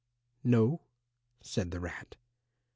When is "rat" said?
1.79-2.15